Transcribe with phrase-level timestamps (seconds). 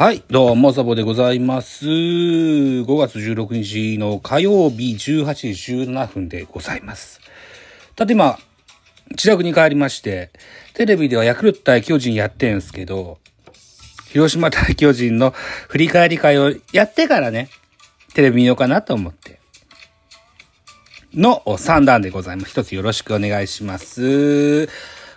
[0.00, 1.84] はい、どうも、サボでございます。
[1.84, 5.48] 5月16日の火曜日18時
[5.90, 7.20] 17分でございます。
[7.96, 8.38] ただ今、
[9.10, 10.30] 自宅に帰りまして、
[10.74, 13.18] テレビではヤクルト対巨人やってんすけど、
[14.12, 15.32] 広島対巨人の
[15.66, 17.50] 振り返り会をやってからね、
[18.14, 19.40] テレビ見ようかなと思って。
[21.12, 22.50] の3段でございます。
[22.50, 24.68] 一つよろしくお願いします。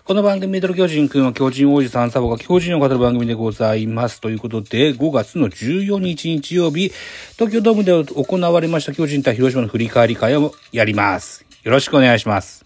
[0.04, 4.20] この番組、ミドル巨人くんは巨人王子さんサボが巨人を語る番組でございます。
[4.20, 6.92] ということで、5月の14日日曜日、
[7.34, 11.46] 東京ドームで行われました巨人対広島の振り返り会をやります。
[11.62, 12.64] よろしくお願いします。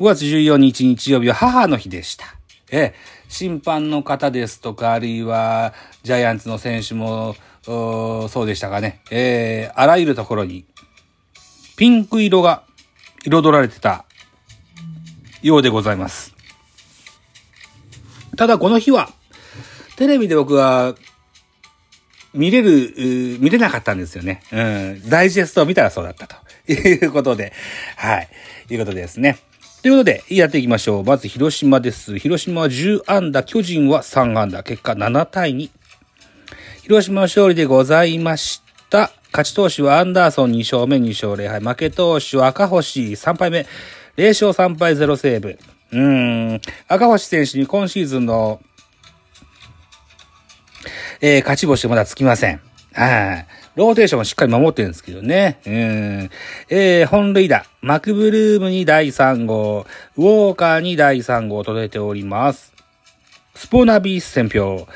[0.00, 2.24] 5月14日日曜日は母の日でした。
[2.72, 2.94] ええ、
[3.28, 9.00] 審判の方ですとか、あるいは、ジャイアンツの選手も、そうでしたかね。
[9.12, 10.64] ええ、あらゆるところに、
[11.76, 12.64] ピンク色が
[13.24, 14.06] 彩られてた
[15.40, 16.31] ようでございます。
[18.42, 19.08] ただこの日は、
[19.94, 20.96] テレビで僕は、
[22.34, 24.42] 見れる、見れなかったんですよね。
[24.50, 25.08] うん。
[25.08, 26.34] ダイジェストを見たらそうだったと。
[26.66, 27.52] いうことで、
[27.94, 28.28] はい。
[28.68, 29.38] いうことですね。
[29.82, 31.04] ということで、やっていきましょう。
[31.04, 32.18] まず、広島です。
[32.18, 34.64] 広島は10安打、巨人は3安打。
[34.64, 35.70] 結果7対2。
[36.82, 39.12] 広島の勝利でございました。
[39.30, 41.60] 勝ち投手はアンダーソン2勝目2勝0敗。
[41.60, 43.68] 負け投手は赤星3敗目。
[44.16, 45.60] 0勝3敗0セーブ。
[45.92, 46.60] うん。
[46.88, 48.60] 赤星選手に今シーズンの、
[51.20, 52.60] えー勝ち星はまだつきません。
[52.94, 53.46] はい。
[53.74, 55.60] ローテーションもしっかり守ってるんですけどね。
[55.66, 56.30] うん。
[56.68, 57.64] えー、本塁打。
[57.80, 59.86] マクブルームに第3号。
[60.16, 62.72] ウォーカーに第3号届いております。
[63.54, 64.86] スポナビース選票。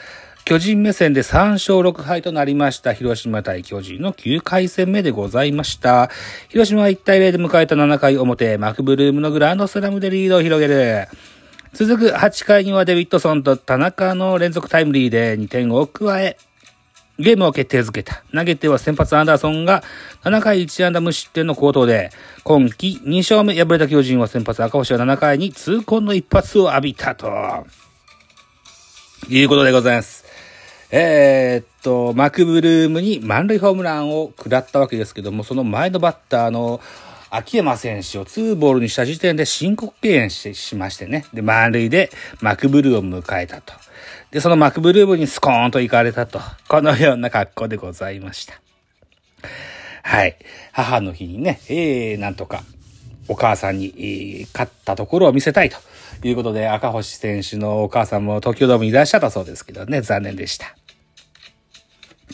[0.47, 2.93] 巨人目線で3勝6敗となりました。
[2.93, 6.09] 広島対巨人の9回戦目でございました。
[6.51, 11.09] 広島は1対0で迎えた7回表、マクブルームのグランドスラムでリードを広げる。
[11.73, 16.37] 続く8回にはデビッドソンと田中の連続タイムリーで2点を加え、
[17.19, 18.23] ゲームを決定づけた。
[18.33, 19.83] 投げては先発アンダーソンが
[20.23, 22.11] 7回1安打無失点の好投で、
[22.45, 27.27] 今季2勝目敗れた巨人は先発赤星は7回に痛恨の一発を浴びたと。
[29.29, 30.16] いうことでございます。
[30.91, 36.81] えーっと、マクブルームに満塁ホームランを食らったわけですけども、その前のバッターの
[37.31, 41.25] 秋山選手をツーボールにした時点で申告敬遠ししましてね。
[41.35, 42.11] で、満塁で
[42.41, 43.75] マクブルーを迎えたと。
[44.31, 46.41] で、そのマクブルームにスコーンと行かれたと。
[46.69, 48.55] このような格好でございました。
[50.03, 50.37] はい。
[50.73, 52.63] 母の日にね、えー、なんとか、
[53.29, 55.77] お母さんに、えー勝ったところを見せたいと
[56.25, 60.77] いうことで、赤星選手のお母さんも東京ドームにいらっしゃったそうですけどね、残念でした。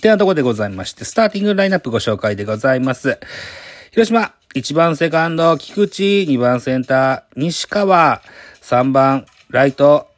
[0.03, 3.19] てなところでございまして、スターティングラインナップご紹介でございます。
[3.93, 8.21] 広島、1番セカンド、菊池、2番センター、西川、
[8.63, 10.09] 3番ライト、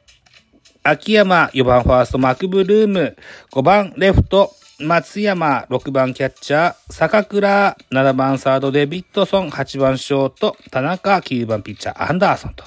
[0.83, 3.17] 秋山、4番ファースト、マクブルーム、
[3.53, 12.65] 5番レフト、松山、6番キャッチャー、坂倉、7番サード、デビッドソン、8番ショート、田中、9番ピッチャー、アンダーソンと。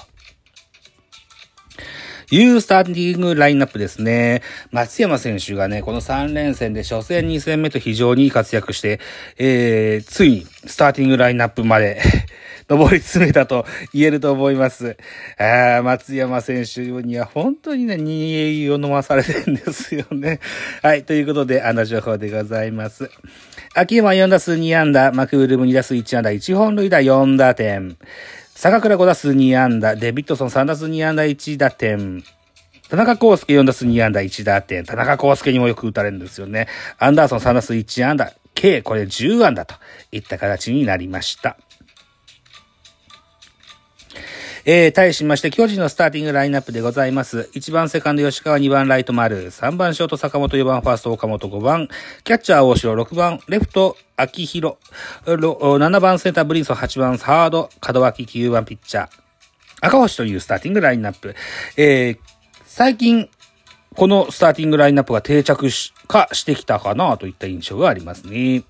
[2.30, 4.42] いうスターティングラインナップですね。
[4.70, 9.00] 松山選手がね、この3連戦で初戦2戦目と非常に活躍して、
[9.38, 12.00] えー、ついにスターティングラインナップまで
[12.68, 14.96] 上り詰めたと言えると思います。
[15.38, 20.40] あー松山選手には本当にね、2位を飲まされてるんですよね。
[20.82, 23.10] はい、ということで、あの情報でございます。
[23.74, 27.96] 秋山4打数2安打、マクブルーム2打数1安打、1本塁打4打点。
[28.60, 32.24] 坂倉5打数2安打、デビッドソン3打数2安打1打点。
[32.88, 34.84] 田中康介4打数2安打1打点。
[34.84, 36.66] 田中康介にもよく打たれるんですよね。
[36.98, 38.32] アンダーソン3打数1安打。
[38.54, 39.76] 計これ10安打と
[40.10, 41.56] いった形になりました。
[44.70, 47.48] えー、対しまして、巨人のスターティングラインナップでございます。
[47.54, 51.88] 1番セカンド吉川、2番ライト丸、3番ショート坂本、4番ファースト岡本、5番。
[52.22, 53.40] キャッチャー大城、6番。
[53.48, 54.76] レフト秋広、
[55.24, 57.16] 7番センターブリンソン、8番。
[57.16, 58.66] サード門脇、9番。
[58.66, 59.08] ピッチャー。
[59.80, 61.34] 赤星というスターティングラインナップ。
[61.78, 62.18] えー、
[62.66, 63.30] 最近、
[63.96, 68.64] このスターティングラインナップが定着し、化してきたかなといった印象がありますね。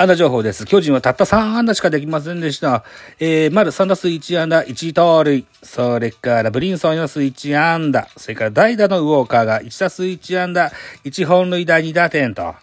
[0.00, 0.64] 安打情報です。
[0.64, 2.84] 巨人はたった3安打しかできませんでした。
[3.18, 5.44] えー、丸3打数1安打、1盗塁。
[5.62, 8.08] それから、ブリンソン4打数1安打。
[8.16, 10.72] それから、代打のウォーカーが1打数1安打、
[11.04, 12.54] 1本塁打2打点と。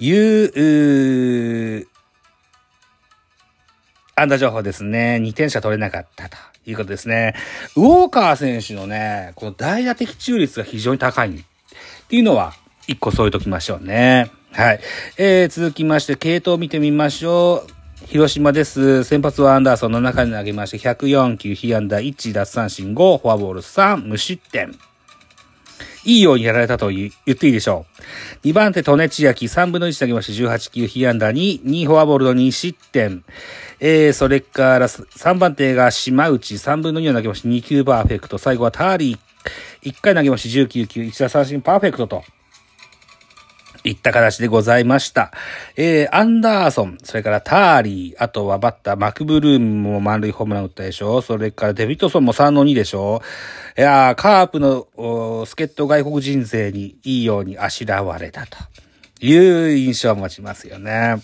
[0.00, 1.88] いう、う
[4.16, 5.18] 安打情報ですね。
[5.22, 6.36] 2点しか取れなかったと
[6.66, 7.34] いうことですね。
[7.74, 11.42] ウォーカー選手のね、この代打的中率が非常に高いっ
[12.06, 12.52] ていうのは、
[12.86, 14.30] 一個添えときましょうね。
[14.52, 14.80] はい。
[15.16, 18.06] えー、続きまして、系統を見てみましょう。
[18.06, 19.04] 広島です。
[19.04, 24.76] 先発はアンダーソン7回に投げまして、104球、被安打1、奪三振5、フォアボール3、無失点。
[26.04, 27.86] いいようにやられたと言っていいでしょ
[28.42, 28.46] う。
[28.48, 33.22] 2番手、トネチヤキ、3分の1投げまして、18球、被安打2、2フォアボールの2失点。
[33.78, 38.38] えー、それから3番手が島内、3分の2を投げまして、2球パーフェクト。
[38.38, 39.18] 最後はターリー、
[39.92, 42.24] 1回投げまして19球、1打三振パーフェクトと。
[43.84, 45.32] いった形でございました。
[45.76, 53.22] えー、アンダーソン、それからターリー、あとはバッター、マクブルームも満塁ホームラン打ったでしょそれからデビットソンも3の2でしょ
[53.78, 58.58] いやー、カープの助っ人外国人勢にいいようにあしらわれたと
[59.20, 61.16] いう印象を持ちますよね。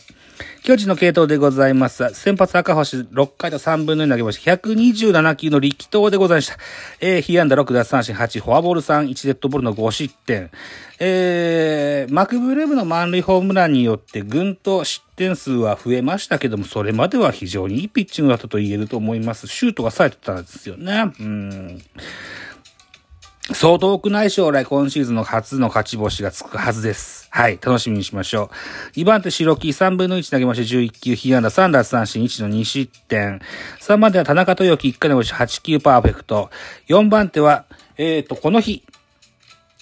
[0.63, 2.09] 巨人の系統でございます。
[2.15, 6.59] 先発赤星6回と3分の2投げました127球の力投でございました。
[7.01, 10.51] えー、被安打6奪三振8、フォアボール3、1デッドボールの5失点。
[10.99, 19.47] えー、マクブルームの満塁ホームランによってぐんと失点数は増えましたけども、それまでは非常にいいピッチングだったと言えると思います。
[19.47, 21.13] シュートが冴えてたんですよね。
[21.21, 21.83] うん。
[23.53, 27.26] 相当くない将来今シーズンの初の勝ち星がつくはずです。
[27.37, 28.45] はい、楽しみにしましょ
[28.97, 28.99] う。
[28.99, 33.43] 2番手白木3分の1投げまして11球、被安打3奪三振1の2失点。
[33.79, 36.49] 3番手は田中豊樹1回の星8球パーフェクト。
[36.89, 37.67] 4番手は、
[37.99, 38.85] えっ、ー、と、この日、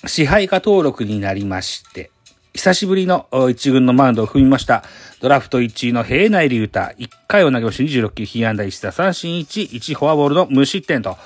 [0.04, 2.10] 支配下登録になりまして、
[2.54, 4.82] 久しぶりの一軍のマウンドを踏みました。
[5.20, 11.16] ドラフト1位の平内隆太、1回を投げまして26球、被安打1打三振1、1フォアボールの無失点と。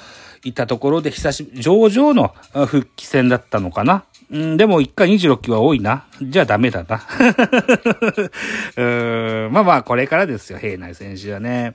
[0.45, 2.29] いったところで久しぶり、上々の
[2.67, 4.05] 復帰戦だったのかな。
[4.31, 6.05] うん、でも1回26球は多いな。
[6.21, 7.03] じゃあダメだな。
[8.77, 8.83] う
[9.49, 11.73] んまあまあ、これからですよ、平内選手はね。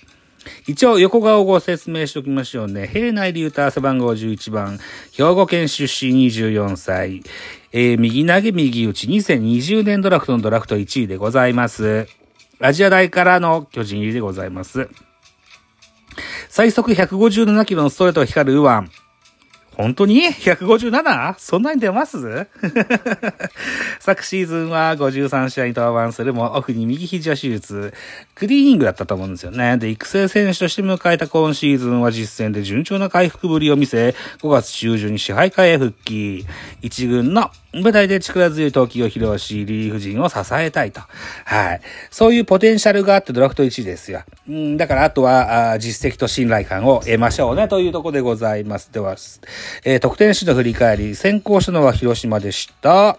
[0.67, 2.87] 一応、横顔をご説明しておきましょうね。
[2.91, 4.77] 平内竜太背番号11番、
[5.11, 7.23] 兵庫県出身24歳、
[7.71, 12.07] えー、右投げ右打ち2020年ドラフトのドラフト1位でございます。
[12.59, 14.89] アジア大からの巨人入りでございます。
[16.49, 18.91] 最速157キロのストレートが光るウワン。
[19.75, 21.35] 本当に ?157?
[21.37, 22.17] そんなに出ます？
[23.99, 27.93] 昨シーズンは53試合に登板するもオフに右肘を手術。
[28.35, 29.77] クリーニングだったと思うんですよね。
[29.77, 36.45] で、育成選手として迎えた今シーズンは実戦で順調な回復ぶりを見せ、5月中旬に支配下へ復帰。
[36.81, 41.01] 一軍の舞台で力強い投球を披露し、リリーフ陣を支えたいと。
[41.45, 41.81] はい。
[42.11, 44.23] そういうポテンシャルがあってドラフト1位ですよ。
[44.47, 48.91] うん、だからあとはあ実績と信頼感を得ましょうねというところでございます。
[48.91, 49.15] では、
[49.83, 53.17] えー、得点手の振り返り、先行したのは広島でした。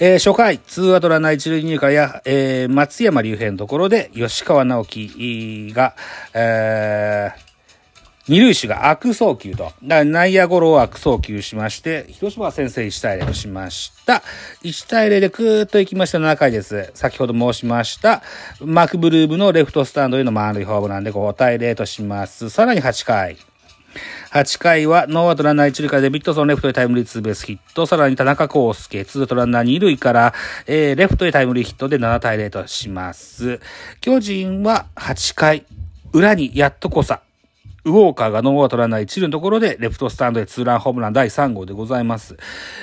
[0.00, 5.94] えー、初回、ツーアドラナ一塁二塁からや、えー、松山隆平のところで、吉川直樹が、
[6.34, 7.53] えー、
[8.26, 14.22] 二塁手が悪送球と、内野ゴロを悪送球しまして、広島は先制1対0としました。
[14.62, 16.90] 1対0でクーッと行きました7回です。
[16.94, 18.22] 先ほど申しました、
[18.60, 22.48] マクブルームのレフトスタンドへの満塁ホームランで5対0とします。
[22.48, 23.36] さらに8回。
[24.32, 27.84] 8回はノーアウトランナー1塁からデビッドソンレフトへタイムリーツーベースヒット。
[27.84, 30.34] さらに田中広輔、ツーアウトランナー2塁から、
[30.66, 33.60] えー、レフトへタイムリーヒットで7対0とします。
[34.00, 35.66] 巨人は8回、
[36.14, 37.20] 裏にやっとこさ、
[37.84, 42.36] ウォーカーがノーアウトランナー一塁のところで、レフトスタンドへツーランホームラン第3号でございます。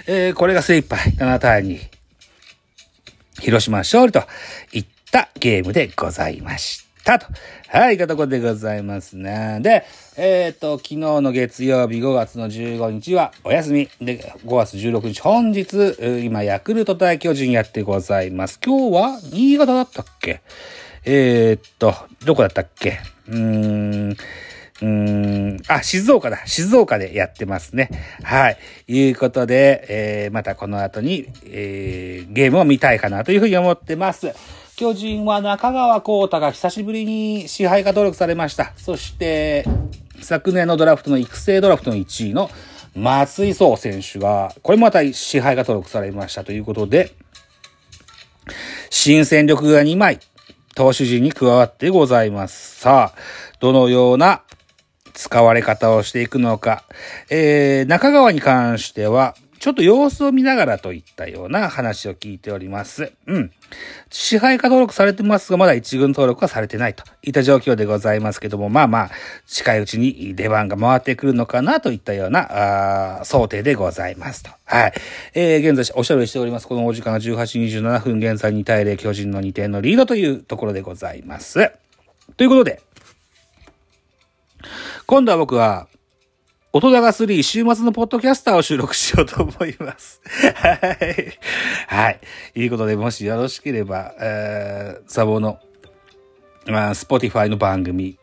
[0.08, 1.80] えー、これが精一杯、7対2。
[3.42, 4.24] 広島勝利と
[4.74, 7.18] いったゲームでございました。
[7.18, 7.26] と。
[7.68, 9.60] はい、いたとこでございますね。
[9.62, 9.86] で、
[10.18, 13.90] えっ、ー、と、昨日の月曜日5月の15日はお休み。
[14.00, 18.60] で、5月16日本日、今、ヤクルト対巨人やってございます。
[18.64, 20.42] 今日は新潟だったっけ？
[21.06, 23.00] えっ、と、どこだったっけ？
[23.28, 23.38] うー
[24.12, 24.18] ん。
[24.82, 26.46] うーん、あ、静岡だ。
[26.48, 27.90] 静岡でやってますね。
[28.24, 28.58] はい。
[28.88, 34.34] いうことで、えー、またこの後に、えー、ゲームを見たいかなというふうに思ってます。
[34.76, 38.74] 巨人は中川幸太が久しぶりに支配下登録されました。
[38.76, 39.66] そして、
[40.20, 42.50] 昨年のドラフトの育成ドラフトの1位の
[42.96, 47.12] 松井壮選手が、これもまた支配下登録されましたということで、
[48.90, 50.20] 新戦力が2枚、
[50.74, 52.80] 投手陣に加わってございます。
[52.80, 53.20] さあ、
[53.60, 54.42] どのような
[55.14, 56.84] 使われ方をしていくのか。
[57.30, 63.14] えー、中川に関しては、ちょっと様子を見ながらといったような話を聞いております。
[63.28, 63.52] うん。
[64.10, 69.12] 支配下登録されてますが、まだ一軍登録はされてないといった状況でございますけども、まあまあ、
[69.46, 74.50] 近いうちに出番が回ってくるのかなといったような、あ想定でございますと。
[74.66, 74.94] はい。
[75.36, 76.68] えー、現在おしゃべりしております。
[76.68, 77.36] このお時間が18、
[77.84, 81.72] 27分、現在2対0、巨人の2点のリードというところでございます。
[82.36, 82.82] ということで、
[85.06, 85.88] 今度は僕は、
[86.74, 90.22] 音高3週末のポッドキャスターを収録しようと思います。
[90.56, 91.38] はい。
[91.88, 92.20] はい。
[92.56, 95.60] いうことで、もしよろしければ、えー、サボの、
[96.68, 98.18] まあ、 Spotify の番組、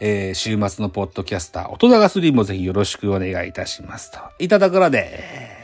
[0.00, 4.18] えー、週末のポッドキャスター、音高3もぜひよろしくお願いいたしますと。
[4.38, 5.61] いただくので、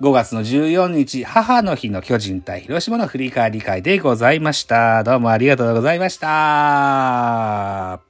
[0.00, 5.02] 5月の14日、母の日の巨人対広島の振り返り会でございました。
[5.04, 8.05] どうもありがとうございました。